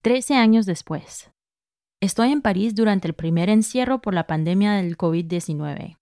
Trece 0.08 0.36
años 0.36 0.64
después. 0.64 1.30
Estoy 2.00 2.32
en 2.32 2.40
París 2.40 2.74
durante 2.74 3.06
el 3.06 3.12
primer 3.12 3.50
encierro 3.50 4.00
por 4.00 4.14
la 4.14 4.26
pandemia 4.26 4.72
del 4.72 4.96
COVID-19. 4.96 5.98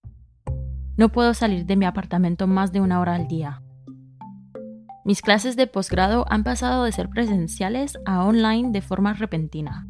No 0.97 1.11
puedo 1.11 1.35
salir 1.35 1.67
de 1.67 1.75
mi 1.75 1.87
apartamento 1.87 2.47
más 2.47 2.71
de 2.71 2.81
una 2.81 3.01
hora 3.01 3.17
al 3.17 3.27
día. 3.27 3.65
Mis 5.05 5.23
clases 5.23 5.57
de 5.57 5.67
posgrado 5.67 6.25
han 6.29 6.45
pasado 6.45 6.85
de 6.85 6.93
ser 6.93 7.09
presenciales 7.09 7.99
a 8.07 8.25
online 8.25 8.71
de 8.71 8.81
forma 8.81 9.13
repentina. 9.13 9.89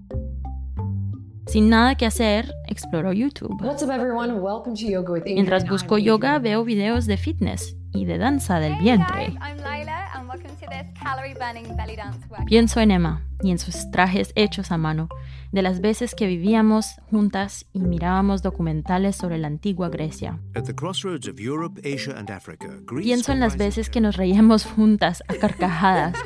Sin 1.46 1.68
nada 1.68 1.94
que 1.96 2.06
hacer, 2.06 2.50
exploro 2.68 3.12
YouTube. 3.12 3.62
What's 3.62 3.82
up, 3.82 3.90
everyone? 3.90 4.32
Welcome 4.40 4.76
to 4.76 4.86
Yoga 4.86 5.12
with 5.12 5.20
Adrian. 5.24 5.34
Mientras 5.34 5.68
busco 5.68 5.98
I'm 5.98 6.04
yoga, 6.06 6.36
Adrian. 6.36 6.42
veo 6.42 6.64
videos 6.64 7.04
de 7.04 7.18
fitness 7.18 7.76
y 7.92 8.06
de 8.06 8.16
danza 8.16 8.60
del 8.60 8.76
Hey 8.76 8.82
vientre. 8.82 9.26
guys, 9.26 9.36
I'm 9.42 9.58
Layla 9.58 10.08
and 10.14 10.26
welcome 10.26 10.56
to 10.56 10.66
this 10.70 10.86
calorie 10.98 11.34
burning 11.34 11.76
belly 11.76 11.96
dance 11.96 12.26
workout. 12.30 12.46
Pienso 12.46 12.80
en 12.80 12.92
Emma 12.92 13.25
y 13.42 13.50
en 13.50 13.58
sus 13.58 13.90
trajes 13.90 14.32
hechos 14.34 14.72
a 14.72 14.78
mano, 14.78 15.08
de 15.52 15.62
las 15.62 15.80
veces 15.80 16.14
que 16.14 16.26
vivíamos 16.26 16.96
juntas 17.10 17.66
y 17.72 17.80
mirábamos 17.80 18.42
documentales 18.42 19.16
sobre 19.16 19.38
la 19.38 19.46
antigua 19.46 19.88
Grecia. 19.88 20.38
At 20.54 20.64
the 20.64 20.74
crossroads 20.74 21.28
of 21.28 21.38
Europe, 21.38 21.80
Asia, 21.84 22.14
and 22.16 22.30
Africa, 22.30 22.68
Greece 22.84 23.04
Pienso 23.04 23.32
en 23.32 23.40
las 23.40 23.56
veces 23.56 23.90
que 23.90 24.00
nos 24.00 24.16
reíamos 24.16 24.64
juntas 24.64 25.22
a 25.28 25.34
carcajadas. 25.34 26.14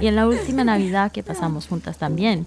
Y 0.00 0.06
en 0.06 0.16
la 0.16 0.26
última 0.26 0.64
Navidad 0.64 1.12
que 1.12 1.22
pasamos 1.22 1.66
juntas 1.66 1.98
también, 1.98 2.46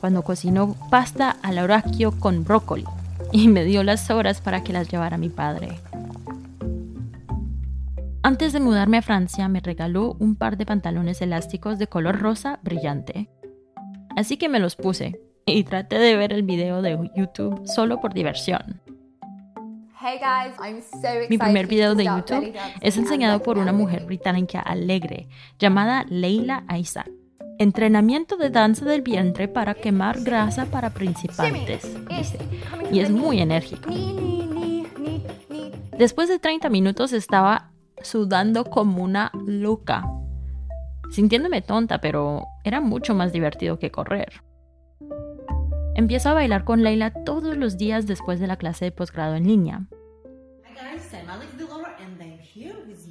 cuando 0.00 0.22
cocinó 0.22 0.76
pasta 0.90 1.36
al 1.42 1.58
oráquio 1.58 2.12
con 2.12 2.44
brócoli 2.44 2.84
y 3.32 3.48
me 3.48 3.64
dio 3.64 3.82
las 3.82 4.10
horas 4.10 4.40
para 4.40 4.62
que 4.62 4.72
las 4.72 4.88
llevara 4.88 5.16
mi 5.18 5.28
padre. 5.28 5.78
Antes 8.22 8.52
de 8.52 8.60
mudarme 8.60 8.98
a 8.98 9.02
Francia 9.02 9.48
me 9.48 9.60
regaló 9.60 10.14
un 10.18 10.36
par 10.36 10.58
de 10.58 10.66
pantalones 10.66 11.22
elásticos 11.22 11.78
de 11.78 11.86
color 11.86 12.18
rosa 12.18 12.60
brillante. 12.62 13.30
Así 14.14 14.36
que 14.36 14.50
me 14.50 14.60
los 14.60 14.76
puse 14.76 15.18
y 15.46 15.64
traté 15.64 15.98
de 15.98 16.16
ver 16.16 16.34
el 16.34 16.42
video 16.42 16.82
de 16.82 17.10
YouTube 17.16 17.66
solo 17.66 17.98
por 17.98 18.12
diversión. 18.12 18.82
Hey 19.98 20.18
guys, 20.20 20.54
I'm 20.58 20.82
so 20.82 20.98
excited 20.98 21.30
Mi 21.30 21.38
primer 21.38 21.66
video 21.66 21.94
de 21.94 22.04
YouTube 22.04 22.52
es 22.82 22.98
enseñado 22.98 23.42
por 23.42 23.56
una 23.56 23.72
mujer 23.72 24.04
británica 24.04 24.60
alegre 24.60 25.28
llamada 25.58 26.04
Leila 26.10 26.64
Isaac. 26.76 27.10
Entrenamiento 27.58 28.36
de 28.36 28.50
danza 28.50 28.84
del 28.84 29.00
vientre 29.00 29.48
para 29.48 29.72
quemar 29.72 30.20
grasa 30.20 30.66
para 30.66 30.90
principiantes, 30.90 31.90
dice, 32.08 32.38
y 32.92 33.00
es 33.00 33.10
muy 33.10 33.40
enérgico. 33.40 33.90
Después 35.96 36.28
de 36.28 36.38
30 36.38 36.68
minutos 36.70 37.12
estaba 37.12 37.70
sudando 38.02 38.64
como 38.64 39.02
una 39.02 39.30
loca, 39.46 40.04
sintiéndome 41.10 41.62
tonta, 41.62 42.00
pero 42.00 42.44
era 42.64 42.80
mucho 42.80 43.14
más 43.14 43.32
divertido 43.32 43.78
que 43.78 43.90
correr. 43.90 44.42
Empiezo 45.94 46.30
a 46.30 46.34
bailar 46.34 46.64
con 46.64 46.82
Leila 46.82 47.12
todos 47.24 47.56
los 47.56 47.76
días 47.76 48.06
después 48.06 48.40
de 48.40 48.46
la 48.46 48.56
clase 48.56 48.86
de 48.86 48.92
posgrado 48.92 49.34
en 49.34 49.46
línea. 49.46 49.86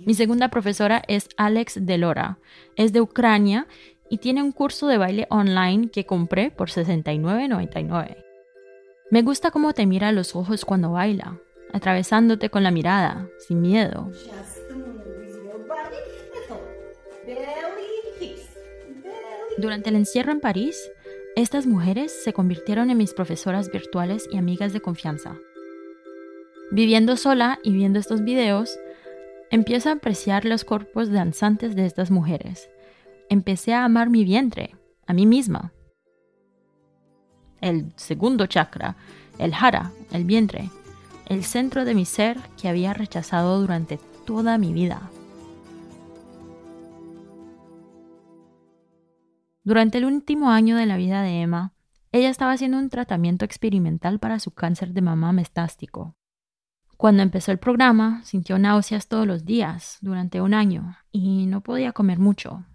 Mi 0.06 0.14
segunda 0.14 0.50
profesora 0.50 1.04
es 1.08 1.30
Alex 1.38 1.86
Delora. 1.86 2.40
Es 2.76 2.94
de 2.94 3.02
Ucrania 3.02 3.68
y 4.10 4.18
tiene 4.18 4.42
un 4.42 4.52
curso 4.52 4.88
de 4.88 4.98
baile 4.98 5.28
online 5.30 5.90
que 5.92 6.06
compré 6.06 6.52
por 6.52 6.70
$69.99. 6.70 8.18
Me 9.12 9.22
gusta 9.22 9.52
cómo 9.52 9.74
te 9.74 9.86
mira 9.86 10.08
a 10.10 10.12
los 10.12 10.36
ojos 10.36 10.66
cuando 10.66 10.92
baila, 10.92 11.40
atravesándote 11.74 12.50
con 12.50 12.64
la 12.64 12.72
mirada, 12.72 13.28
sin 13.40 13.62
miedo. 13.62 14.12
Durante 19.60 19.90
el 19.90 19.98
encierro 19.98 20.32
en 20.32 20.40
París, 20.40 20.90
estas 21.36 21.68
mujeres 21.68 22.14
se 22.24 22.32
convirtieron 22.32 22.90
en 22.90 22.98
mis 22.98 23.14
profesoras 23.14 23.70
virtuales 23.70 24.26
y 24.32 24.38
amigas 24.38 24.72
de 24.72 24.80
confianza. 24.80 25.36
Viviendo 26.72 27.18
sola 27.18 27.60
y 27.62 27.74
viendo 27.74 28.00
estos 28.00 28.24
videos, 28.24 28.80
empiezo 29.52 29.90
a 29.90 29.94
apreciar 29.94 30.46
los 30.46 30.64
cuerpos 30.64 31.12
danzantes 31.12 31.76
de 31.76 31.86
estas 31.86 32.10
mujeres. 32.10 32.70
Empecé 33.30 33.74
a 33.74 33.84
amar 33.84 34.10
mi 34.10 34.24
vientre, 34.24 34.78
a 35.08 35.12
mí 35.12 35.26
misma. 35.26 35.74
El 37.60 37.92
segundo 37.98 38.48
chakra, 38.48 38.96
el 39.40 39.54
hara, 39.54 39.92
el 40.14 40.24
vientre, 40.24 40.70
el 41.26 41.44
centro 41.44 41.84
de 41.84 41.96
mi 41.96 42.06
ser 42.06 42.38
que 42.62 42.70
había 42.70 42.94
rechazado 42.94 43.60
durante 43.60 44.00
toda 44.26 44.58
mi 44.58 44.72
vida. 44.72 45.12
Durante 49.64 49.98
el 49.98 50.06
último 50.06 50.52
año 50.52 50.78
de 50.78 50.86
la 50.86 50.98
vida 50.98 51.22
de 51.22 51.42
Emma, 51.42 51.74
ella 52.12 52.30
estaba 52.30 52.54
haciendo 52.54 52.78
un 52.78 52.90
tratamiento 52.90 53.46
experimental 53.46 54.20
para 54.20 54.40
su 54.40 54.52
cáncer 54.52 54.94
de 54.94 55.02
mama 55.02 55.32
metastático. 55.32 56.16
Cuando 56.98 57.24
empezó 57.24 57.52
el 57.52 57.60
programa, 57.60 58.22
sintió 58.24 58.58
náuseas 58.58 59.08
todos 59.08 59.28
los 59.28 59.46
días 59.46 60.00
durante 60.02 60.42
un 60.42 60.54
año 60.54 60.98
y 61.12 61.46
no 61.46 61.62
podía 61.62 61.94
comer 61.94 62.20
mucho. 62.20 62.66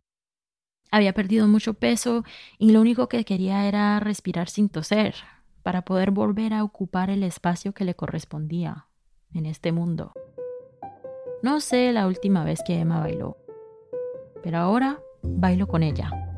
Había 0.90 1.12
perdido 1.12 1.49
mucho 1.49 1.75
peso 1.75 2.25
y 2.59 2.70
lo 2.70 2.81
único 2.81 3.09
que 3.09 3.25
quería 3.25 3.66
era 3.66 3.99
respirar 4.01 4.49
sin 4.49 4.68
toser 4.68 5.16
para 5.62 5.83
poder 5.83 6.11
volver 6.11 6.55
a 6.55 6.62
ocupar 6.62 7.11
el 7.11 7.23
espacio 7.23 7.73
que 7.73 7.85
le 7.85 7.94
correspondía 7.94 8.87
en 9.33 9.47
este 9.47 9.73
mundo. 9.73 10.12
No 11.42 11.61
sé 11.61 11.92
la 11.92 12.07
última 12.07 12.44
vez 12.44 12.61
que 12.64 12.79
Emma 12.79 13.01
bailó, 13.01 13.37
pero 14.42 14.59
ahora 14.59 15.01
bailo 15.23 15.66
con 15.66 15.83
ella. 15.83 16.34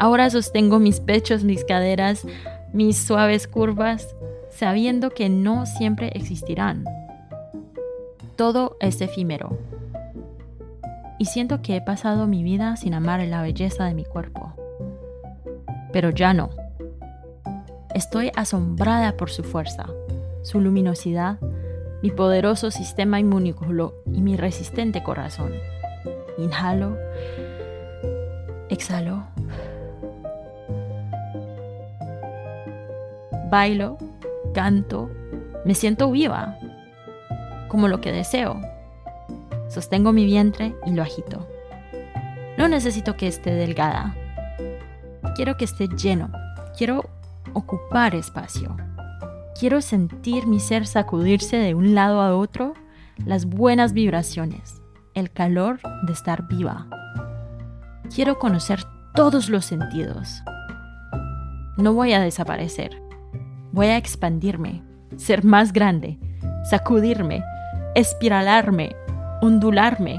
Ahora 0.00 0.30
sostengo 0.30 0.78
mis 0.78 0.98
pechos, 0.98 1.44
mis 1.44 1.62
caderas, 1.62 2.26
mis 2.72 2.96
suaves 2.96 3.46
curvas, 3.46 4.16
sabiendo 4.48 5.10
que 5.10 5.28
no 5.28 5.66
siempre 5.66 6.10
existirán. 6.14 6.86
Todo 8.34 8.78
es 8.80 9.02
efímero. 9.02 9.58
Y 11.18 11.26
siento 11.26 11.60
que 11.60 11.76
he 11.76 11.82
pasado 11.82 12.26
mi 12.26 12.42
vida 12.42 12.76
sin 12.76 12.94
amar 12.94 13.20
la 13.26 13.42
belleza 13.42 13.84
de 13.84 13.92
mi 13.92 14.06
cuerpo. 14.06 14.54
Pero 15.92 16.08
ya 16.08 16.32
no. 16.32 16.48
Estoy 17.94 18.32
asombrada 18.34 19.18
por 19.18 19.28
su 19.28 19.44
fuerza, 19.44 19.84
su 20.42 20.62
luminosidad, 20.62 21.38
mi 22.02 22.10
poderoso 22.10 22.70
sistema 22.70 23.20
inmunológico 23.20 23.92
y 24.06 24.22
mi 24.22 24.38
resistente 24.38 25.02
corazón. 25.02 25.52
Inhalo, 26.38 26.96
exhalo. 28.70 29.24
Bailo, 33.50 33.98
canto, 34.54 35.10
me 35.64 35.74
siento 35.74 36.10
viva, 36.10 36.56
como 37.68 37.88
lo 37.88 38.00
que 38.00 38.12
deseo. 38.12 38.60
Sostengo 39.68 40.12
mi 40.12 40.24
vientre 40.24 40.74
y 40.86 40.92
lo 40.92 41.02
agito. 41.02 41.48
No 42.56 42.68
necesito 42.68 43.16
que 43.16 43.26
esté 43.26 43.52
delgada. 43.52 44.14
Quiero 45.34 45.56
que 45.56 45.64
esté 45.64 45.88
lleno. 45.88 46.30
Quiero 46.76 47.08
ocupar 47.52 48.14
espacio. 48.14 48.76
Quiero 49.58 49.80
sentir 49.80 50.46
mi 50.46 50.60
ser 50.60 50.86
sacudirse 50.86 51.56
de 51.56 51.74
un 51.74 51.94
lado 51.94 52.20
a 52.20 52.36
otro, 52.36 52.74
las 53.24 53.46
buenas 53.46 53.92
vibraciones, 53.92 54.80
el 55.14 55.30
calor 55.30 55.80
de 56.06 56.12
estar 56.12 56.46
viva. 56.46 56.86
Quiero 58.14 58.38
conocer 58.38 58.84
todos 59.14 59.48
los 59.48 59.64
sentidos. 59.64 60.42
No 61.76 61.94
voy 61.94 62.12
a 62.12 62.20
desaparecer. 62.20 63.09
Voy 63.72 63.86
a 63.86 63.96
expandirme, 63.96 64.82
ser 65.16 65.44
más 65.44 65.72
grande, 65.72 66.18
sacudirme, 66.68 67.44
espiralarme, 67.94 68.96
ondularme. 69.40 70.16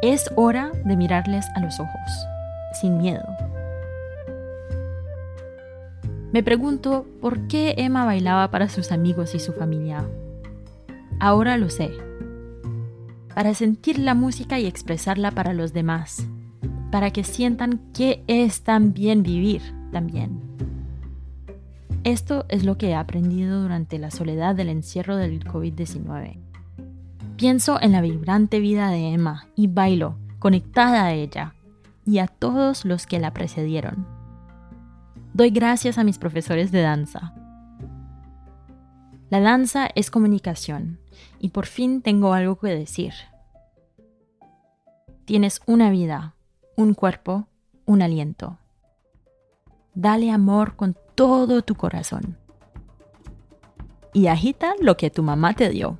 Es 0.00 0.30
hora 0.36 0.72
de 0.84 0.96
mirarles 0.96 1.46
a 1.54 1.60
los 1.60 1.78
ojos, 1.78 2.26
sin 2.80 2.98
miedo. 2.98 3.24
Me 6.32 6.42
pregunto 6.42 7.06
por 7.20 7.46
qué 7.46 7.74
Emma 7.76 8.06
bailaba 8.06 8.50
para 8.50 8.70
sus 8.70 8.90
amigos 8.90 9.34
y 9.34 9.38
su 9.38 9.52
familia. 9.52 10.08
Ahora 11.20 11.58
lo 11.58 11.68
sé. 11.68 11.90
Para 13.34 13.52
sentir 13.52 13.98
la 13.98 14.14
música 14.14 14.58
y 14.58 14.66
expresarla 14.66 15.30
para 15.30 15.52
los 15.52 15.74
demás. 15.74 16.26
Para 16.90 17.10
que 17.10 17.22
sientan 17.22 17.80
que 17.92 18.24
es 18.28 18.62
tan 18.62 18.94
bien 18.94 19.22
vivir 19.22 19.62
también. 19.92 20.51
Esto 22.04 22.46
es 22.48 22.64
lo 22.64 22.78
que 22.78 22.88
he 22.88 22.94
aprendido 22.96 23.62
durante 23.62 23.96
la 24.00 24.10
soledad 24.10 24.56
del 24.56 24.70
encierro 24.70 25.16
del 25.16 25.44
COVID-19. 25.44 26.36
Pienso 27.36 27.80
en 27.80 27.92
la 27.92 28.00
vibrante 28.00 28.58
vida 28.58 28.90
de 28.90 29.12
Emma 29.12 29.46
y 29.54 29.68
bailo, 29.68 30.16
conectada 30.40 31.04
a 31.04 31.12
ella 31.12 31.54
y 32.04 32.18
a 32.18 32.26
todos 32.26 32.84
los 32.84 33.06
que 33.06 33.20
la 33.20 33.32
precedieron. 33.32 34.04
Doy 35.32 35.50
gracias 35.50 35.96
a 35.96 36.02
mis 36.02 36.18
profesores 36.18 36.72
de 36.72 36.82
danza. 36.82 37.34
La 39.30 39.38
danza 39.38 39.88
es 39.94 40.10
comunicación 40.10 40.98
y 41.38 41.50
por 41.50 41.66
fin 41.66 42.02
tengo 42.02 42.32
algo 42.32 42.56
que 42.56 42.68
decir. 42.68 43.12
Tienes 45.24 45.60
una 45.66 45.90
vida, 45.90 46.34
un 46.76 46.94
cuerpo, 46.94 47.46
un 47.86 48.02
aliento. 48.02 48.58
Dale 49.94 50.32
amor 50.32 50.74
con 50.74 50.96
todo 51.14 51.62
tu 51.62 51.74
corazón. 51.74 52.36
Y 54.12 54.26
agita 54.26 54.74
lo 54.80 54.96
que 54.96 55.10
tu 55.10 55.22
mamá 55.22 55.54
te 55.54 55.68
dio. 55.70 55.98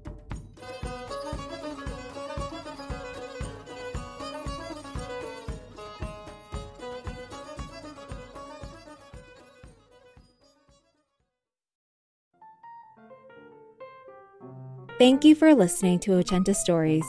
Thank 14.99 15.25
you 15.25 15.35
for 15.35 15.53
listening 15.53 15.99
to 16.01 16.13
Ochenta 16.13 16.55
Stories. 16.55 17.05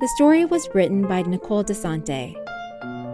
The 0.00 0.08
story 0.16 0.46
was 0.46 0.66
written 0.72 1.02
by 1.02 1.22
Nicole 1.22 1.62
DeSante. 1.62 2.34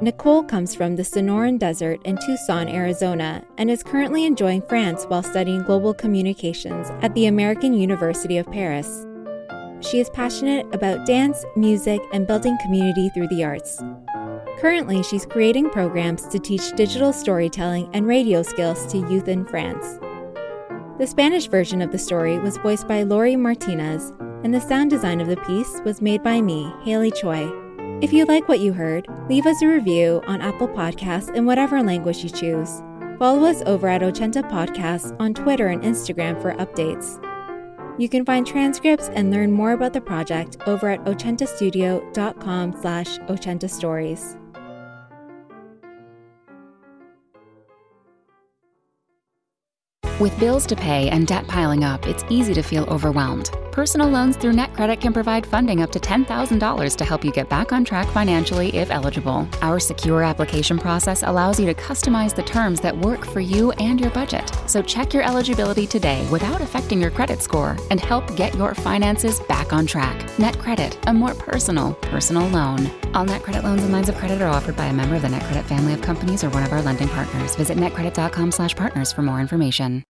Nicole 0.00 0.42
comes 0.42 0.74
from 0.74 0.96
the 0.96 1.02
Sonoran 1.02 1.58
Desert 1.58 2.00
in 2.04 2.18
Tucson, 2.18 2.68
Arizona, 2.68 3.44
and 3.58 3.70
is 3.70 3.82
currently 3.82 4.24
enjoying 4.24 4.60
France 4.62 5.04
while 5.04 5.22
studying 5.22 5.62
global 5.62 5.94
communications 5.94 6.90
at 7.00 7.14
the 7.14 7.26
American 7.26 7.72
University 7.72 8.36
of 8.36 8.50
Paris. 8.50 9.06
She 9.80 10.00
is 10.00 10.10
passionate 10.10 10.66
about 10.74 11.06
dance, 11.06 11.44
music, 11.56 12.00
and 12.12 12.26
building 12.26 12.58
community 12.62 13.08
through 13.10 13.28
the 13.28 13.44
arts. 13.44 13.82
Currently, 14.58 15.02
she's 15.04 15.26
creating 15.26 15.70
programs 15.70 16.26
to 16.28 16.38
teach 16.38 16.72
digital 16.72 17.12
storytelling 17.12 17.88
and 17.92 18.06
radio 18.06 18.42
skills 18.42 18.86
to 18.88 18.98
youth 18.98 19.28
in 19.28 19.44
France. 19.44 19.98
The 20.98 21.06
Spanish 21.06 21.46
version 21.46 21.80
of 21.80 21.92
the 21.92 21.98
story 21.98 22.38
was 22.38 22.56
voiced 22.58 22.88
by 22.88 23.04
Lori 23.04 23.36
Martinez, 23.36 24.12
and 24.42 24.52
the 24.52 24.60
sound 24.60 24.90
design 24.90 25.20
of 25.20 25.28
the 25.28 25.36
piece 25.38 25.80
was 25.84 26.02
made 26.02 26.22
by 26.22 26.40
me, 26.40 26.72
Haley 26.82 27.10
Choi. 27.10 27.63
If 28.00 28.12
you 28.12 28.24
like 28.24 28.48
what 28.48 28.60
you 28.60 28.72
heard, 28.72 29.06
leave 29.28 29.46
us 29.46 29.62
a 29.62 29.68
review 29.68 30.20
on 30.26 30.42
Apple 30.42 30.68
Podcasts 30.68 31.34
in 31.34 31.46
whatever 31.46 31.82
language 31.82 32.22
you 32.24 32.28
choose. 32.28 32.82
Follow 33.18 33.44
us 33.44 33.62
over 33.66 33.88
at 33.88 34.02
Ochenta 34.02 34.42
Podcasts 34.50 35.16
on 35.20 35.32
Twitter 35.32 35.68
and 35.68 35.82
Instagram 35.82 36.40
for 36.42 36.52
updates. 36.54 37.20
You 37.98 38.08
can 38.08 38.24
find 38.24 38.44
transcripts 38.44 39.08
and 39.10 39.30
learn 39.30 39.52
more 39.52 39.72
about 39.72 39.92
the 39.92 40.00
project 40.00 40.56
over 40.66 40.90
at 40.90 41.04
ochentastudio.com 41.04 42.72
slash 42.80 43.18
ochentastories. 43.20 44.40
With 50.20 50.38
bills 50.40 50.66
to 50.66 50.76
pay 50.76 51.08
and 51.10 51.26
debt 51.26 51.46
piling 51.46 51.84
up, 51.84 52.06
it's 52.06 52.24
easy 52.28 52.54
to 52.54 52.62
feel 52.62 52.84
overwhelmed. 52.84 53.50
Personal 53.74 54.08
loans 54.08 54.36
through 54.36 54.52
NetCredit 54.52 55.00
can 55.00 55.12
provide 55.12 55.44
funding 55.44 55.82
up 55.82 55.90
to 55.90 55.98
$10,000 55.98 56.96
to 56.96 57.04
help 57.04 57.24
you 57.24 57.32
get 57.32 57.48
back 57.48 57.72
on 57.72 57.84
track 57.84 58.06
financially 58.06 58.68
if 58.76 58.88
eligible. 58.92 59.48
Our 59.62 59.80
secure 59.80 60.22
application 60.22 60.78
process 60.78 61.24
allows 61.24 61.58
you 61.58 61.66
to 61.66 61.74
customize 61.74 62.36
the 62.36 62.44
terms 62.44 62.80
that 62.82 62.96
work 62.96 63.26
for 63.26 63.40
you 63.40 63.72
and 63.72 64.00
your 64.00 64.10
budget. 64.10 64.48
So 64.68 64.80
check 64.80 65.12
your 65.12 65.24
eligibility 65.24 65.88
today 65.88 66.24
without 66.30 66.60
affecting 66.60 67.00
your 67.00 67.10
credit 67.10 67.42
score 67.42 67.76
and 67.90 67.98
help 67.98 68.36
get 68.36 68.54
your 68.54 68.74
finances 68.76 69.40
back 69.48 69.72
on 69.72 69.86
track. 69.86 70.20
NetCredit, 70.36 71.08
a 71.08 71.12
more 71.12 71.34
personal, 71.34 71.94
personal 71.94 72.46
loan. 72.50 72.88
All 73.12 73.26
NetCredit 73.26 73.64
loans 73.64 73.82
and 73.82 73.92
lines 73.92 74.08
of 74.08 74.14
credit 74.14 74.40
are 74.40 74.50
offered 74.50 74.76
by 74.76 74.86
a 74.86 74.92
member 74.92 75.16
of 75.16 75.22
the 75.22 75.28
NetCredit 75.28 75.64
family 75.64 75.94
of 75.94 76.00
companies 76.00 76.44
or 76.44 76.50
one 76.50 76.62
of 76.62 76.72
our 76.72 76.82
lending 76.82 77.08
partners. 77.08 77.56
Visit 77.56 77.76
netcredit.com/partners 77.76 79.12
for 79.12 79.22
more 79.22 79.40
information. 79.40 80.02